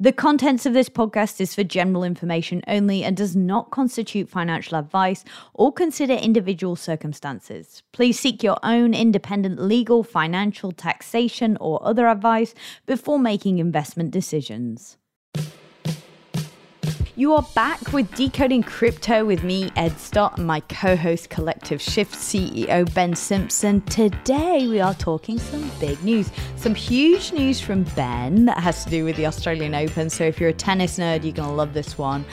[0.00, 4.78] The contents of this podcast is for general information only and does not constitute financial
[4.78, 5.24] advice
[5.54, 7.82] or consider individual circumstances.
[7.90, 12.54] Please seek your own independent legal, financial, taxation, or other advice
[12.86, 14.98] before making investment decisions.
[17.18, 21.82] You are back with Decoding Crypto with me, Ed Stott, and my co host, Collective
[21.82, 23.80] Shift CEO, Ben Simpson.
[23.86, 28.90] Today, we are talking some big news, some huge news from Ben that has to
[28.90, 30.08] do with the Australian Open.
[30.10, 32.24] So, if you're a tennis nerd, you're going to love this one.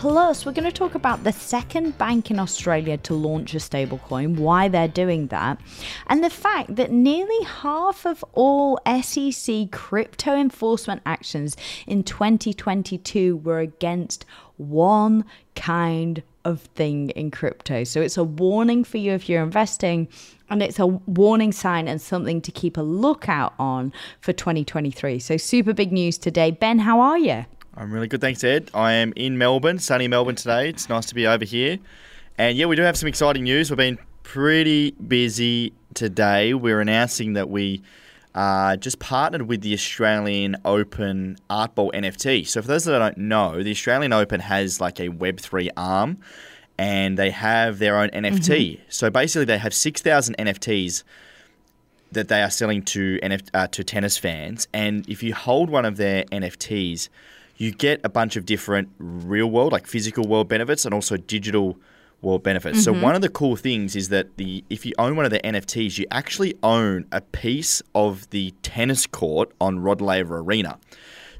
[0.00, 4.38] Plus, we're going to talk about the second bank in Australia to launch a stablecoin,
[4.38, 5.60] why they're doing that,
[6.06, 11.54] and the fact that nearly half of all SEC crypto enforcement actions
[11.86, 14.24] in 2022 were against
[14.56, 15.22] one
[15.54, 17.84] kind of thing in crypto.
[17.84, 20.08] So it's a warning for you if you're investing,
[20.48, 25.18] and it's a warning sign and something to keep a lookout on for 2023.
[25.18, 26.52] So, super big news today.
[26.52, 27.44] Ben, how are you?
[27.80, 28.70] I'm really good, thanks, Ed.
[28.74, 30.68] I am in Melbourne, sunny Melbourne today.
[30.68, 31.78] It's nice to be over here.
[32.36, 33.70] And yeah, we do have some exciting news.
[33.70, 36.52] We've been pretty busy today.
[36.52, 37.80] We're announcing that we
[38.34, 42.46] uh, just partnered with the Australian Open Art Ball NFT.
[42.46, 46.18] So, for those that don't know, the Australian Open has like a Web3 arm
[46.76, 48.40] and they have their own NFT.
[48.40, 48.82] Mm-hmm.
[48.90, 51.02] So, basically, they have 6,000 NFTs
[52.12, 54.68] that they are selling to, NF- uh, to tennis fans.
[54.74, 57.08] And if you hold one of their NFTs,
[57.60, 61.78] you get a bunch of different real world, like physical world benefits, and also digital
[62.22, 62.78] world benefits.
[62.78, 62.98] Mm-hmm.
[62.98, 65.40] So one of the cool things is that the if you own one of the
[65.40, 70.78] NFTs, you actually own a piece of the tennis court on Rod Laver Arena.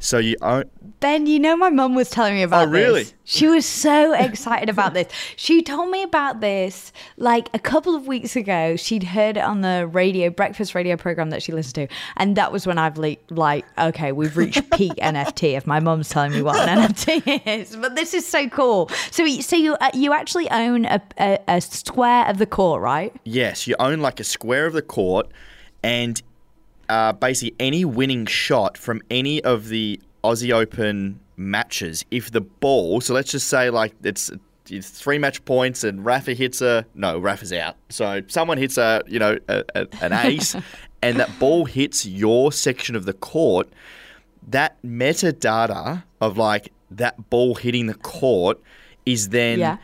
[0.00, 0.64] So you own.
[1.00, 2.68] Ben, you know my mum was telling me about this.
[2.68, 3.02] oh, really?
[3.04, 3.14] This.
[3.24, 5.06] She was so excited about this.
[5.36, 8.76] She told me about this like a couple of weeks ago.
[8.76, 11.94] She'd heard it on the radio, breakfast radio program that she listened to.
[12.16, 16.08] And that was when I've like, like okay, we've reached peak NFT if my mum's
[16.08, 17.76] telling me what an NFT is.
[17.76, 18.90] But this is so cool.
[19.10, 23.14] So, so you, uh, you actually own a, a, a square of the court, right?
[23.24, 25.30] Yes, you own like a square of the court.
[25.82, 26.20] And
[26.90, 33.00] uh, basically any winning shot from any of the Aussie Open matches, if the ball,
[33.00, 34.30] so let's just say like it's,
[34.68, 37.76] it's three match points and Rafa hits a no, Rafa's out.
[37.88, 40.56] So someone hits a you know a, a, an ace,
[41.00, 43.68] and that ball hits your section of the court.
[44.48, 48.60] That metadata of like that ball hitting the court
[49.06, 49.76] is then yeah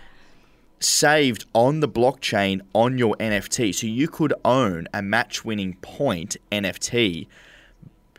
[0.80, 3.74] saved on the blockchain on your NFT.
[3.74, 7.26] So you could own a match winning point NFT,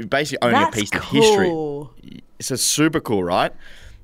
[0.10, 1.82] basically owning That's a piece cool.
[1.82, 2.24] of history.
[2.40, 3.54] It's a super cool, right?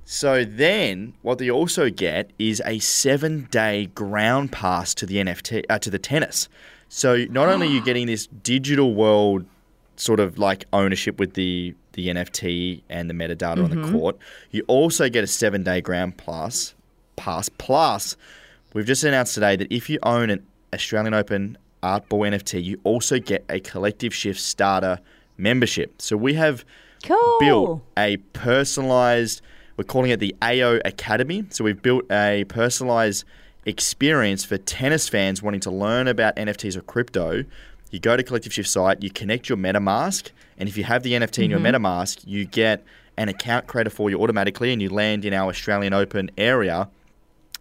[0.06, 5.80] So then, what they also get is a seven-day ground pass to the NFT uh,
[5.80, 6.50] to the tennis.
[6.90, 9.46] So not only are you getting this digital world
[9.96, 13.64] sort of like ownership with the the NFT and the metadata mm-hmm.
[13.64, 14.18] on the court,
[14.52, 16.74] you also get a seven-day ground pass
[17.16, 18.18] pass plus
[18.74, 22.80] We've just announced today that if you own an Australian Open Art Ball NFT, you
[22.84, 25.00] also get a Collective Shift starter
[25.38, 26.02] membership.
[26.02, 26.66] So we have
[27.04, 27.38] cool.
[27.40, 29.44] built a personalized,
[29.78, 31.46] we're calling it the AO Academy.
[31.50, 33.26] So we've built a personalized
[33.68, 37.46] experience for tennis fans wanting to learn about NFTs or crypto.
[37.92, 41.14] You go to Collective Shift site, you connect your MetaMask, and if you have the
[41.14, 41.42] NFT mm-hmm.
[41.44, 41.76] in your mm-hmm.
[41.76, 42.84] MetaMask, you get
[43.18, 46.90] an account creator for you automatically, and you land in our Australian Open area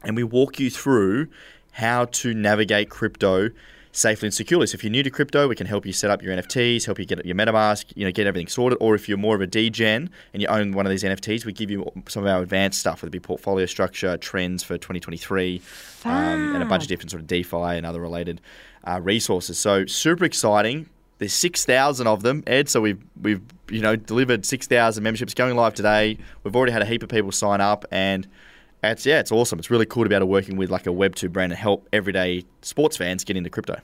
[0.05, 1.29] and we walk you through
[1.73, 3.51] how to navigate crypto
[3.93, 4.67] safely and securely.
[4.67, 6.99] So if you're new to crypto, we can help you set up your NFTs, help
[6.99, 8.79] you get your MetaMask, you know, get everything sorted.
[8.81, 11.53] Or if you're more of a degen and you own one of these NFTs, we
[11.53, 15.61] give you some of our advanced stuff, whether it be portfolio structure, trends for 2023,
[16.05, 18.41] um, and a bunch of different sort of DeFi and other related
[18.85, 19.59] uh, resources.
[19.59, 20.89] So super exciting.
[21.19, 22.69] There's 6,000 of them, Ed.
[22.69, 26.19] So we've we've you know delivered 6,000 memberships going live today.
[26.43, 28.27] We've already had a heap of people sign up and
[28.91, 29.59] it's yeah, it's awesome.
[29.59, 31.59] It's really cool to be able to working with like a Web two brand and
[31.59, 33.81] help everyday sports fans get into crypto.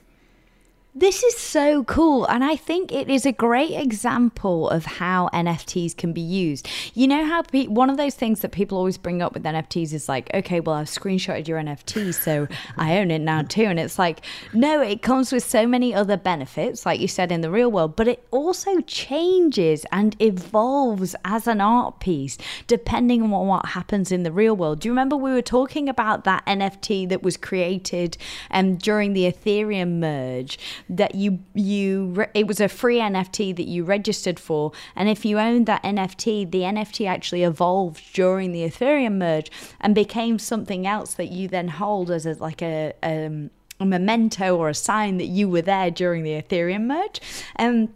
[0.98, 2.24] This is so cool.
[2.24, 6.68] And I think it is a great example of how NFTs can be used.
[6.92, 9.92] You know how pe- one of those things that people always bring up with NFTs
[9.92, 13.62] is like, okay, well, I've screenshotted your NFT, so I own it now too.
[13.62, 14.22] And it's like,
[14.52, 17.94] no, it comes with so many other benefits, like you said in the real world,
[17.94, 24.24] but it also changes and evolves as an art piece depending on what happens in
[24.24, 24.80] the real world.
[24.80, 28.18] Do you remember we were talking about that NFT that was created
[28.50, 30.58] um, during the Ethereum merge?
[30.88, 35.38] That you you it was a free NFT that you registered for, and if you
[35.38, 39.50] owned that NFT, the NFT actually evolved during the Ethereum merge
[39.80, 43.50] and became something else that you then hold as a, like a, um,
[43.80, 47.20] a memento or a sign that you were there during the Ethereum merge.
[47.58, 47.94] Um,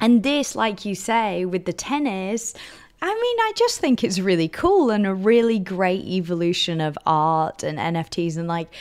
[0.00, 2.54] and this, like you say, with the tennis,
[3.00, 7.64] I mean, I just think it's really cool and a really great evolution of art
[7.64, 8.36] and NFTs.
[8.36, 8.72] And like,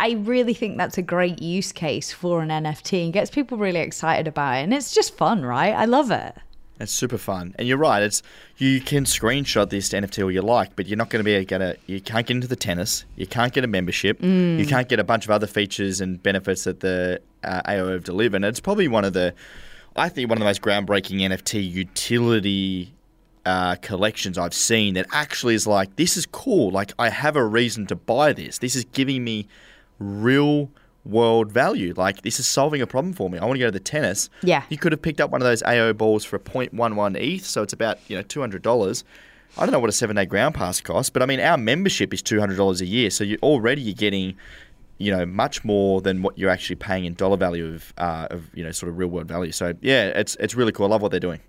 [0.00, 3.80] I really think that's a great use case for an NFT and gets people really
[3.80, 4.62] excited about it.
[4.62, 5.74] And it's just fun, right?
[5.74, 6.34] I love it.
[6.80, 8.02] It's super fun, and you're right.
[8.02, 8.22] It's
[8.56, 11.42] you can screenshot this NFT all you like, but you're not going to be able
[11.42, 11.76] to get a.
[11.84, 13.04] You can't get into the tennis.
[13.16, 14.18] You can't get a membership.
[14.20, 14.58] Mm.
[14.58, 18.04] You can't get a bunch of other features and benefits that the uh, AO have
[18.04, 18.36] delivered.
[18.36, 19.34] And it's probably one of the,
[19.94, 22.94] I think, one of the most groundbreaking NFT utility
[23.44, 26.70] uh, collections I've seen that actually is like this is cool.
[26.70, 28.56] Like I have a reason to buy this.
[28.56, 29.48] This is giving me
[30.00, 30.70] real
[31.04, 31.94] world value.
[31.96, 33.38] Like this is solving a problem for me.
[33.38, 34.28] I want to go to the tennis.
[34.42, 34.64] Yeah.
[34.68, 37.62] You could have picked up one of those AO balls for a 0.11 ETH, so
[37.62, 39.04] it's about, you know, $200.
[39.56, 42.22] I don't know what a 7-day ground pass costs, but I mean our membership is
[42.22, 43.10] $200 a year.
[43.10, 44.36] So you already you're getting
[44.98, 48.54] you know much more than what you're actually paying in dollar value of, uh, of
[48.54, 49.50] you know sort of real world value.
[49.50, 50.86] So yeah, it's it's really cool.
[50.86, 51.40] I love what they're doing.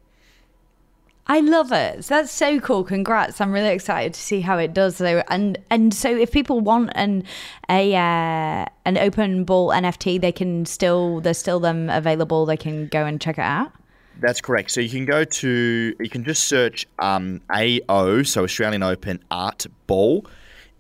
[1.28, 2.04] I love it.
[2.06, 2.84] That's so cool.
[2.84, 3.40] Congrats.
[3.40, 5.24] I'm really excited to see how it does though.
[5.30, 7.24] And and so if people want an
[7.70, 12.46] a uh, an open ball NFT, they can still there's still them available.
[12.46, 13.72] They can go and check it out.
[14.20, 14.72] That's correct.
[14.72, 19.66] So you can go to you can just search um, AO, so Australian Open Art
[19.88, 20.26] Ball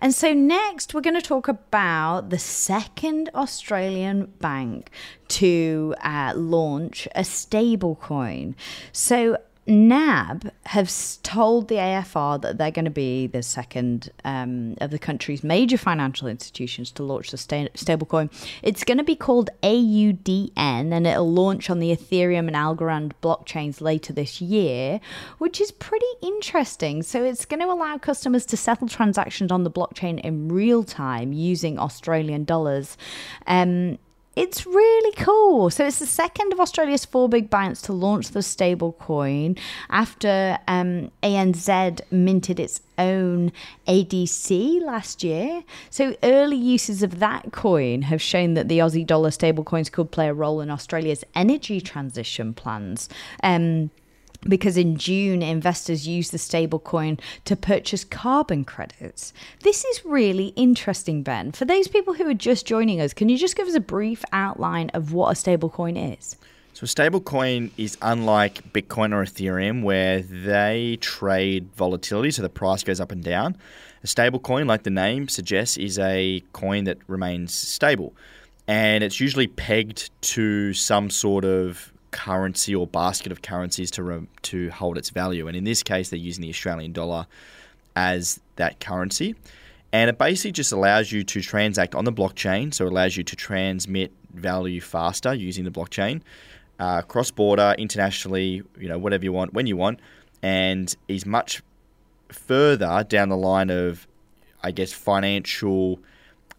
[0.00, 4.90] And so, next, we're going to talk about the second Australian bank
[5.28, 8.54] to uh, launch a stablecoin.
[8.92, 9.36] So,
[9.70, 14.98] NAB have told the AFR that they're going to be the second um, of the
[14.98, 18.30] country's major financial institutions to launch the sta- stablecoin.
[18.62, 23.80] It's going to be called AUDN and it'll launch on the Ethereum and Algorand blockchains
[23.80, 25.00] later this year,
[25.38, 27.02] which is pretty interesting.
[27.02, 31.32] So it's going to allow customers to settle transactions on the blockchain in real time
[31.32, 32.96] using Australian dollars.
[33.46, 33.98] Um,
[34.36, 35.70] it's really cool.
[35.70, 39.56] So it's the second of Australia's four big banks to launch the stable coin
[39.90, 43.50] after um, ANZ minted its own
[43.88, 45.64] ADC last year.
[45.90, 50.28] So early uses of that coin have shown that the Aussie dollar stablecoins could play
[50.28, 53.08] a role in Australia's energy transition plans.
[53.42, 53.90] Um,
[54.42, 59.32] because in June, investors used the stablecoin to purchase carbon credits.
[59.62, 61.52] This is really interesting, Ben.
[61.52, 64.24] For those people who are just joining us, can you just give us a brief
[64.32, 66.36] outline of what a stablecoin is?
[66.72, 72.82] So, a stablecoin is unlike Bitcoin or Ethereum, where they trade volatility, so the price
[72.82, 73.56] goes up and down.
[74.02, 78.14] A stablecoin, like the name suggests, is a coin that remains stable.
[78.66, 84.26] And it's usually pegged to some sort of currency or basket of currencies to re-
[84.42, 85.48] to hold its value.
[85.48, 87.26] And in this case, they're using the Australian dollar
[87.96, 89.34] as that currency.
[89.92, 93.24] And it basically just allows you to transact on the blockchain, so it allows you
[93.24, 96.22] to transmit value faster using the blockchain,
[96.78, 99.98] uh, cross border, internationally, you know, whatever you want, when you want,
[100.42, 101.60] and is much
[102.28, 104.06] further down the line of,
[104.62, 105.98] I guess, financial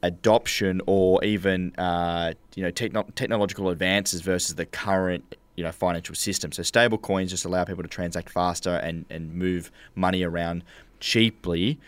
[0.04, 6.16] adoption or even uh, you know techno- technological advances versus the current you know financial
[6.16, 6.52] system.
[6.52, 10.64] So stable coins just allow people to transact faster and, and move money around
[11.00, 11.80] cheaply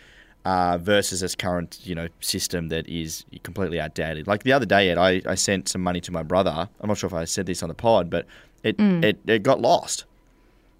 [0.44, 4.26] uh, versus this current you know system that is completely outdated.
[4.26, 6.68] Like the other day, Ed, I, I sent some money to my brother.
[6.80, 8.26] I'm not sure if I said this on the pod, but
[8.62, 9.02] it mm.
[9.04, 10.04] it, it got lost.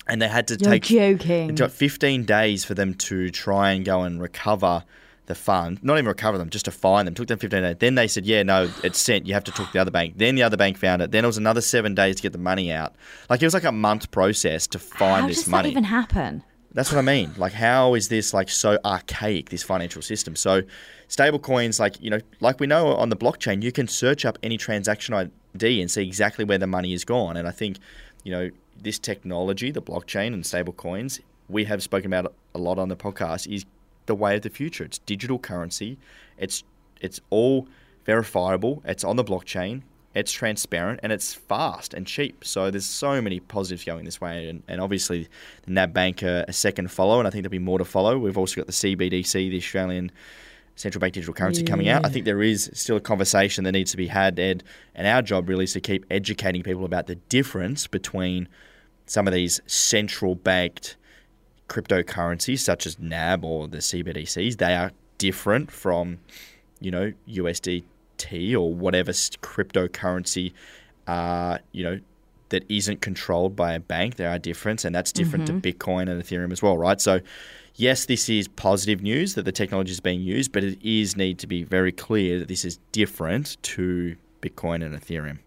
[0.06, 1.50] And they had to You're take joking.
[1.50, 4.84] It took 15 days for them to try and go and recover
[5.26, 7.14] the fund, not even recover them, just to find them.
[7.14, 7.76] Took them 15 days.
[7.78, 9.26] Then they said, yeah, no, it's sent.
[9.26, 10.14] You have to talk to the other bank.
[10.16, 11.12] Then the other bank found it.
[11.12, 12.94] Then it was another seven days to get the money out.
[13.30, 15.56] Like it was like a month process to find how this money.
[15.56, 16.44] How does that even happen?
[16.74, 17.32] That's what I mean.
[17.36, 19.50] Like, how is this like so archaic?
[19.50, 20.34] This financial system.
[20.34, 20.62] So,
[21.06, 24.38] stable coins, like you know, like we know on the blockchain, you can search up
[24.42, 27.36] any transaction ID and see exactly where the money is gone.
[27.36, 27.78] And I think,
[28.24, 32.80] you know, this technology, the blockchain and stable coins, we have spoken about a lot
[32.80, 33.64] on the podcast, is
[34.06, 34.84] the way of the future.
[34.84, 35.98] It's digital currency.
[36.38, 36.64] It's
[37.00, 37.68] it's all
[38.04, 38.82] verifiable.
[38.84, 39.82] It's on the blockchain.
[40.14, 42.44] It's transparent and it's fast and cheap.
[42.44, 45.28] So there's so many positives going this way, and, and obviously
[45.64, 48.16] the NAB Bank a second follow, and I think there'll be more to follow.
[48.16, 50.12] We've also got the CBDC, the Australian
[50.76, 51.70] central bank digital currency yeah.
[51.70, 52.04] coming out.
[52.04, 55.22] I think there is still a conversation that needs to be had, Ed, and our
[55.22, 58.48] job really is to keep educating people about the difference between
[59.06, 60.96] some of these central banked
[61.68, 66.18] cryptocurrencies such as NAB or the CBDCs, they are different from,
[66.80, 70.52] you know, USDT or whatever cryptocurrency
[71.06, 72.00] uh, you know,
[72.50, 74.16] that isn't controlled by a bank.
[74.16, 75.60] There are different, and that's different mm-hmm.
[75.60, 77.00] to Bitcoin and Ethereum as well, right?
[77.00, 77.20] So,
[77.76, 81.38] yes, this is positive news that the technology is being used, but it is need
[81.40, 85.38] to be very clear that this is different to Bitcoin and Ethereum.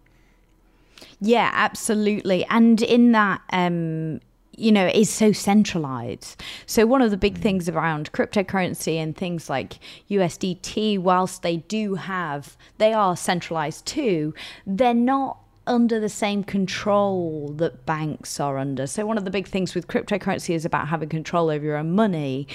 [1.20, 2.44] Yeah, absolutely.
[2.46, 4.20] And in that, um,
[4.58, 6.42] you know, is so centralized.
[6.66, 7.42] So, one of the big mm.
[7.42, 9.78] things around cryptocurrency and things like
[10.10, 14.34] USDT, whilst they do have, they are centralized too,
[14.66, 18.86] they're not under the same control that banks are under.
[18.86, 21.94] So, one of the big things with cryptocurrency is about having control over your own
[21.94, 22.48] money.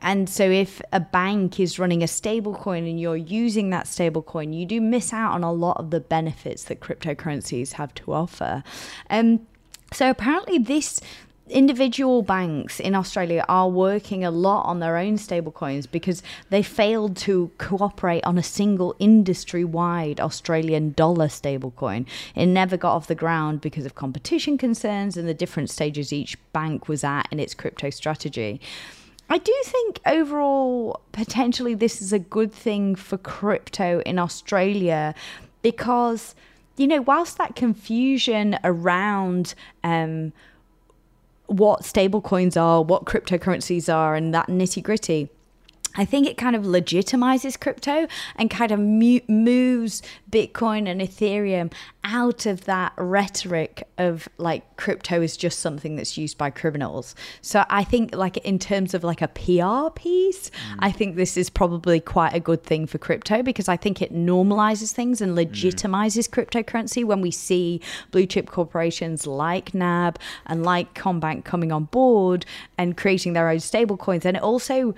[0.00, 4.66] And so, if a bank is running a stablecoin and you're using that stablecoin, you
[4.66, 8.62] do miss out on a lot of the benefits that cryptocurrencies have to offer.
[9.10, 9.46] Um,
[9.92, 11.00] so apparently, this
[11.50, 17.16] individual banks in Australia are working a lot on their own stablecoins because they failed
[17.18, 22.06] to cooperate on a single industry wide Australian dollar stablecoin.
[22.34, 26.36] It never got off the ground because of competition concerns and the different stages each
[26.52, 28.60] bank was at in its crypto strategy.
[29.30, 35.14] I do think overall, potentially, this is a good thing for crypto in Australia
[35.60, 36.34] because,
[36.78, 40.32] you know, whilst that confusion around um,
[41.48, 45.28] what stablecoins are, what cryptocurrencies are, and that nitty gritty.
[45.98, 50.00] I think it kind of legitimizes crypto and kind of mu- moves
[50.30, 51.72] Bitcoin and Ethereum
[52.04, 57.14] out of that rhetoric of like crypto is just something that's used by criminals.
[57.42, 60.76] So I think like in terms of like a PR piece, mm.
[60.78, 64.14] I think this is probably quite a good thing for crypto because I think it
[64.14, 65.44] normalizes things and mm.
[65.44, 66.46] legitimizes mm.
[66.46, 67.80] cryptocurrency when we see
[68.12, 72.46] blue chip corporations like NAB and like CommBank coming on board
[72.78, 74.94] and creating their own stable coins and it also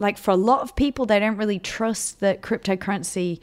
[0.00, 3.38] like for a lot of people, they don't really trust that cryptocurrency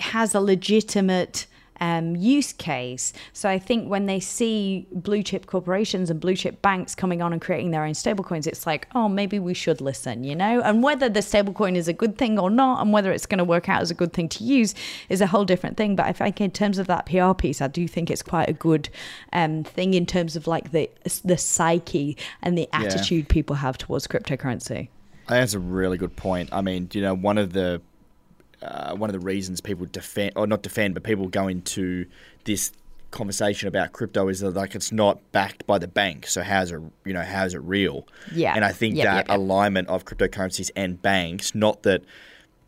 [0.00, 1.46] has a legitimate
[1.80, 3.12] um, use case.
[3.32, 7.32] So I think when they see blue chip corporations and blue chip banks coming on
[7.32, 10.60] and creating their own stablecoins, it's like, oh, maybe we should listen, you know?
[10.62, 13.44] And whether the stablecoin is a good thing or not, and whether it's going to
[13.44, 14.74] work out as a good thing to use,
[15.08, 15.94] is a whole different thing.
[15.94, 18.54] But I think in terms of that PR piece, I do think it's quite a
[18.54, 18.88] good
[19.32, 20.90] um, thing in terms of like the
[21.24, 23.32] the psyche and the attitude yeah.
[23.32, 24.88] people have towards cryptocurrency.
[25.28, 26.48] That's a really good point.
[26.52, 27.80] I mean, you know, one of the
[28.62, 32.06] uh, one of the reasons people defend or not defend, but people go into
[32.44, 32.72] this
[33.10, 36.26] conversation about crypto is that like it's not backed by the bank.
[36.26, 38.06] So how's it you know how's it real?
[38.34, 38.54] Yeah.
[38.54, 39.38] And I think yep, that yep, yep.
[39.38, 42.02] alignment of cryptocurrencies and banks, not that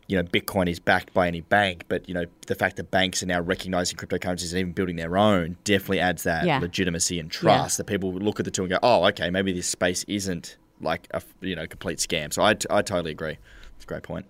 [0.07, 3.21] you know Bitcoin is backed by any bank, but you know the fact that banks
[3.21, 6.59] are now recognizing cryptocurrencies and even building their own definitely adds that yeah.
[6.59, 7.83] legitimacy and trust yeah.
[7.83, 11.07] that people look at the two and go, oh, okay, maybe this space isn't like
[11.11, 12.33] a you know complete scam.
[12.33, 13.37] So I, I totally agree.
[13.75, 14.25] It's a great point.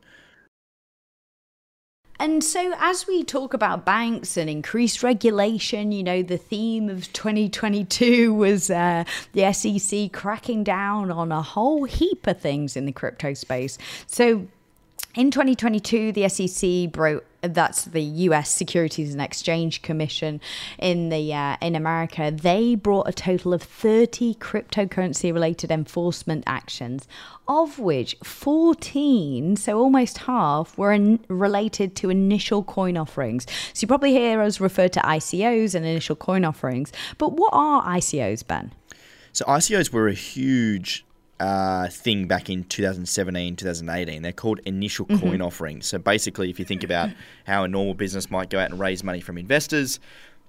[2.22, 7.12] And so, as we talk about banks and increased regulation, you know, the theme of
[7.14, 12.92] 2022 was uh, the SEC cracking down on a whole heap of things in the
[12.92, 13.80] crypto space.
[14.06, 14.46] So,
[15.16, 18.50] in 2022, the SEC broke that's the U.S.
[18.50, 20.40] Securities and Exchange Commission
[20.78, 22.32] in the uh, in America.
[22.32, 27.08] They brought a total of 30 cryptocurrency-related enforcement actions,
[27.48, 33.46] of which 14, so almost half, were in, related to initial coin offerings.
[33.74, 37.84] So you probably hear us refer to ICOs and initial coin offerings, but what are
[37.84, 38.72] ICOs, Ben?
[39.34, 41.06] So ICOs were a huge
[41.42, 44.22] uh, thing back in 2017, 2018.
[44.22, 45.28] They're called initial mm-hmm.
[45.28, 45.88] coin offerings.
[45.88, 47.10] So basically, if you think about
[47.48, 50.00] how a normal business might go out and raise money from investors,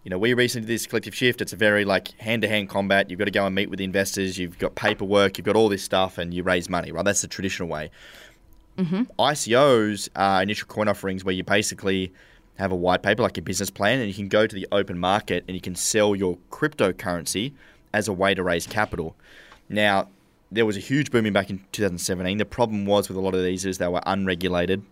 [0.05, 1.41] you know, we recently did this collective shift.
[1.41, 3.09] It's a very like hand to hand combat.
[3.09, 4.37] You've got to go and meet with investors.
[4.37, 5.39] You've got paperwork.
[5.39, 6.93] You've got all this stuff, and you raise money.
[6.93, 7.05] Right?
[7.07, 7.91] That's the traditional way.
[8.77, 9.03] Mm-hmm.
[9.19, 12.13] ICOs are initial coin offerings where you basically
[12.59, 14.99] have a white paper like a business plan, and you can go to the open
[14.99, 17.53] market and you can sell your cryptocurrency
[17.95, 19.17] as a way to raise capital.
[19.71, 20.09] Now,
[20.53, 22.39] there was a huge booming back in 2017.
[22.39, 24.83] The problem was with a lot of these is they were unregulated.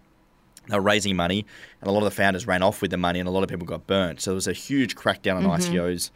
[0.68, 1.44] They were raising money,
[1.80, 3.48] and a lot of the founders ran off with the money, and a lot of
[3.48, 4.20] people got burnt.
[4.20, 5.74] So there was a huge crackdown on mm-hmm.
[5.74, 6.10] ICOs,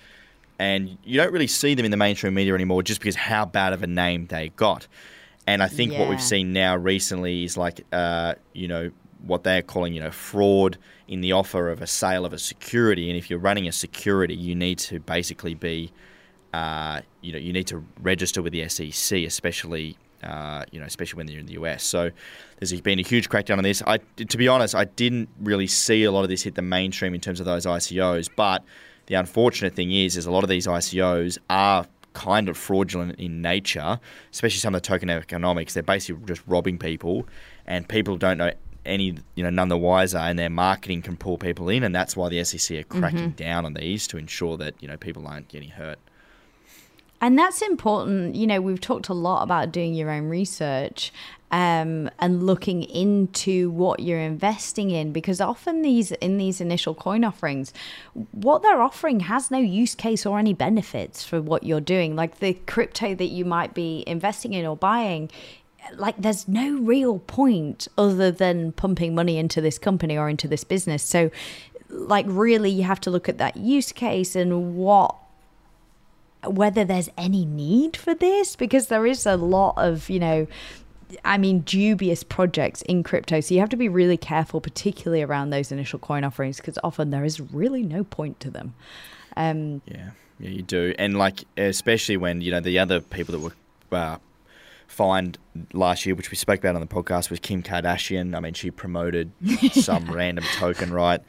[0.58, 3.72] and you don't really see them in the mainstream media anymore, just because how bad
[3.72, 4.86] of a name they got.
[5.46, 6.00] And I think yeah.
[6.00, 8.90] what we've seen now recently is like, uh, you know,
[9.26, 13.10] what they're calling, you know, fraud in the offer of a sale of a security.
[13.10, 15.92] And if you're running a security, you need to basically be
[16.54, 21.18] uh, you know, you need to register with the SEC, especially uh, you know, especially
[21.18, 21.82] when you're in the US.
[21.82, 22.10] So
[22.58, 23.82] there's been a huge crackdown on this.
[23.86, 27.12] I, to be honest, I didn't really see a lot of this hit the mainstream
[27.12, 28.30] in terms of those ICOs.
[28.34, 28.64] But
[29.06, 33.42] the unfortunate thing is, is a lot of these ICOs are kind of fraudulent in
[33.42, 33.98] nature,
[34.32, 35.74] especially some of the token economics.
[35.74, 37.26] They're basically just robbing people,
[37.66, 38.52] and people don't know
[38.86, 42.16] any you know none the wiser, and their marketing can pull people in, and that's
[42.16, 43.36] why the SEC are cracking mm-hmm.
[43.36, 45.98] down on these to ensure that you know people aren't getting hurt.
[47.24, 48.34] And that's important.
[48.34, 51.10] You know, we've talked a lot about doing your own research
[51.50, 57.24] um, and looking into what you're investing in because often these in these initial coin
[57.24, 57.72] offerings,
[58.32, 62.14] what they're offering has no use case or any benefits for what you're doing.
[62.14, 65.30] Like the crypto that you might be investing in or buying
[65.96, 70.64] like there's no real point other than pumping money into this company or into this
[70.64, 71.30] business so
[71.90, 75.14] like really you have to look at that use case and what
[76.46, 80.46] whether there's any need for this because there is a lot of you know
[81.24, 83.40] I mean, dubious projects in crypto.
[83.40, 87.10] So you have to be really careful, particularly around those initial coin offerings, because often
[87.10, 88.74] there is really no point to them.
[89.36, 93.40] Um, yeah, yeah, you do, and like especially when you know the other people that
[93.40, 94.18] were uh,
[94.86, 95.38] fined
[95.72, 98.36] last year, which we spoke about on the podcast, was Kim Kardashian.
[98.36, 99.32] I mean, she promoted
[99.72, 101.20] some random token, right?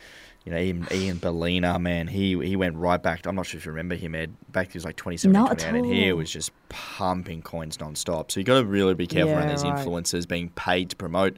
[0.46, 3.24] You know, Ian, Ian Balina, man, he he went right back.
[3.24, 4.36] To, I'm not sure if you remember him, Ed.
[4.52, 8.32] Back to was like 2017, and he was just pumping coins nonstop.
[8.32, 9.75] So you got to really be careful yeah, around these right.
[9.75, 11.36] influencers being paid to promote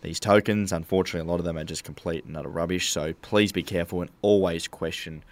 [0.00, 0.72] these tokens.
[0.72, 2.90] Unfortunately, a lot of them are just complete and utter rubbish.
[2.90, 5.22] So please be careful and always question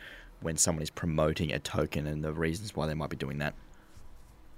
[0.41, 3.55] when someone is promoting a token and the reasons why they might be doing that.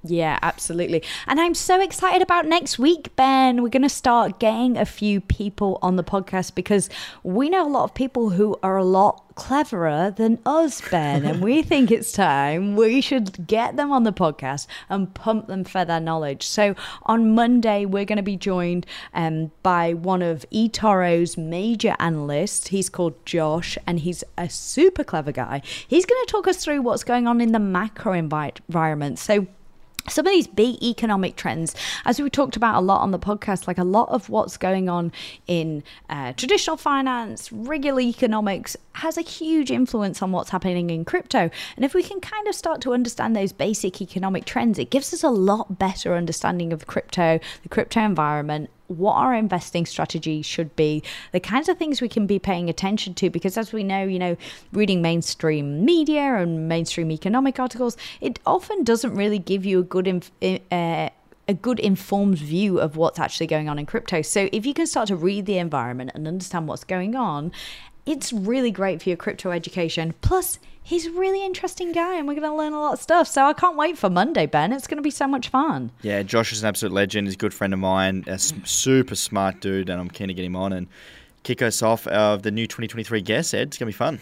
[0.08, 1.02] Yeah, absolutely.
[1.26, 3.62] And I'm so excited about next week, Ben.
[3.62, 6.88] We're going to start getting a few people on the podcast because
[7.22, 11.24] we know a lot of people who are a lot cleverer than us, Ben.
[11.24, 15.62] and we think it's time we should get them on the podcast and pump them
[15.62, 16.46] for their knowledge.
[16.46, 22.68] So on Monday, we're going to be joined um, by one of eToro's major analysts.
[22.68, 25.62] He's called Josh, and he's a super clever guy.
[25.86, 29.18] He's going to talk us through what's going on in the macro environment.
[29.18, 29.46] So
[30.08, 33.66] some of these big economic trends, as we talked about a lot on the podcast,
[33.66, 35.12] like a lot of what's going on
[35.46, 41.50] in uh, traditional finance, regular economics, has a huge influence on what's happening in crypto.
[41.76, 45.12] And if we can kind of start to understand those basic economic trends, it gives
[45.12, 50.74] us a lot better understanding of crypto, the crypto environment, what our investing strategy should
[50.76, 53.30] be, the kinds of things we can be paying attention to.
[53.30, 54.36] Because as we know, you know,
[54.72, 60.06] reading mainstream media and mainstream economic articles, it often doesn't really give you a good
[60.06, 61.10] inf- uh,
[61.48, 64.20] a good informed view of what's actually going on in crypto.
[64.22, 67.52] So if you can start to read the environment and understand what's going on,
[68.06, 70.14] it's really great for your crypto education.
[70.22, 73.26] Plus, he's a really interesting guy and we're going to learn a lot of stuff.
[73.26, 74.72] So I can't wait for Monday, Ben.
[74.72, 75.90] It's going to be so much fun.
[76.02, 77.26] Yeah, Josh is an absolute legend.
[77.26, 80.44] He's a good friend of mine, a super smart dude, and I'm keen to get
[80.44, 80.86] him on and
[81.42, 83.68] kick us off of the new 2023 guest, Ed.
[83.68, 84.20] It's going to be fun.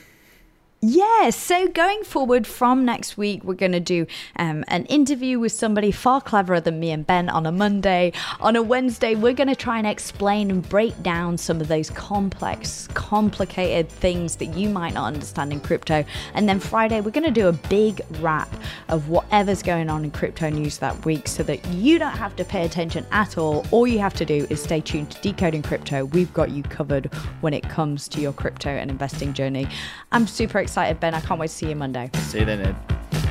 [0.87, 1.35] Yes.
[1.35, 5.91] So going forward from next week, we're going to do um, an interview with somebody
[5.91, 8.13] far cleverer than me and Ben on a Monday.
[8.41, 11.89] On a Wednesday, we're going to try and explain and break down some of those
[11.89, 16.05] complex, complicated things that you might not understand in crypto.
[16.35, 18.55] And then Friday, we're going to do a big wrap
[18.91, 22.45] of whatever's going on in crypto news that week so that you don't have to
[22.45, 23.65] pay attention at all.
[23.71, 26.05] All you have to do is stay tuned to Decoding Crypto.
[26.05, 27.07] We've got you covered
[27.41, 29.67] when it comes to your crypto and investing journey.
[30.13, 31.15] I'm super excited excited, Ben.
[31.15, 32.11] I can't wait to see you Monday.
[32.15, 33.24] See you then, Ed.